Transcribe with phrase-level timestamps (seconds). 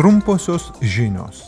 [0.00, 1.42] Trumposios žinios.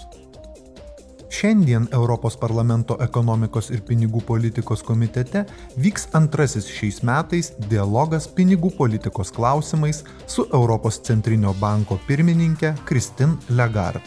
[1.30, 5.46] Šiandien Europos parlamento ekonomikos ir pinigų politikos komitete
[5.80, 14.04] vyks antrasis šiais metais dialogas pinigų politikos klausimais su Europos centrinio banko pirmininkė Kristin Lagarde.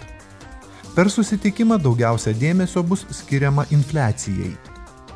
[0.93, 4.53] Per susitikimą daugiausia dėmesio bus skiriama infliacijai.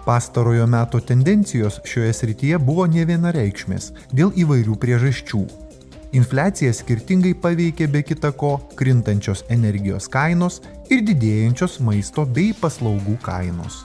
[0.10, 5.69] Pastarojo meto tendencijos šioje srityje buvo ne vienareikšmės dėl įvairių priežasčių
[6.10, 10.58] Infliacija skirtingai paveikė be kita ko krintančios energijos kainos
[10.90, 13.84] ir didėjančios maisto bei paslaugų kainos.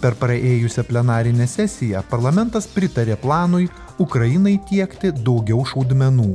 [0.00, 3.68] Per praėjusią plenarinę sesiją parlamentas pritarė planui
[4.00, 6.30] Ukrainai tiekti daugiau šaudmenų.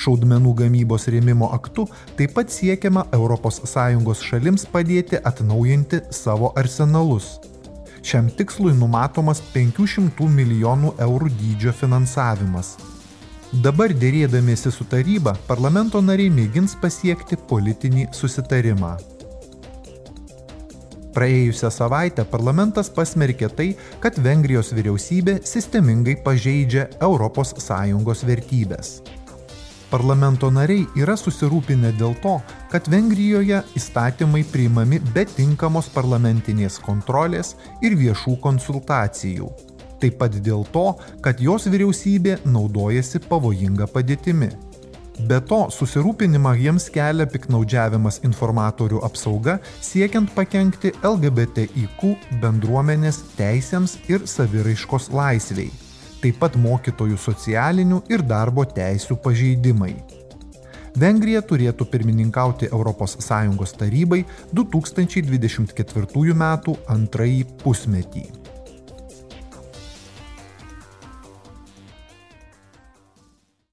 [0.00, 1.86] Šaudmenų gamybos rėmimo aktu
[2.20, 7.38] taip pat siekiama ES šalims padėti atnaujinti savo arsenalus.
[8.10, 12.72] Šiam tikslui numatomas 500 milijonų eurų dydžio finansavimas.
[13.62, 18.96] Dabar dėrėdamiesi su taryba, parlamento nariai mėgins pasiekti politinį susitarimą.
[21.14, 23.68] Praėjusią savaitę parlamentas pasmerkė tai,
[24.02, 28.92] kad Vengrijos vyriausybė sistemingai pažeidžia ES vertybės.
[29.90, 32.36] Parlamento nariai yra susirūpinę dėl to,
[32.70, 39.50] kad Vengrijoje įstatymai priimami be tinkamos parlamentinės kontrolės ir viešų konsultacijų
[40.00, 40.86] taip pat dėl to,
[41.24, 44.50] kad jos vyriausybė naudojasi pavojinga padėtimi.
[45.28, 55.10] Be to, susirūpinimą jiems kelia piknaudžiavimas informatorių apsauga siekiant pakengti LGBTIQ bendruomenės teisėms ir saviraiškos
[55.12, 55.68] laisviai,
[56.22, 59.94] taip pat mokytojų socialinių ir darbo teisų pažeidimai.
[60.98, 66.44] Vengrija turėtų pirmininkauti ES tarybai 2024 m.
[66.96, 68.39] antrąjį pusmetį.